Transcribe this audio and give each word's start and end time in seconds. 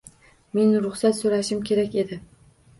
Men 0.59 0.73
ruxsat 0.87 1.19
soʻrashim 1.21 1.63
kerak 1.71 2.03
edi. 2.05 2.23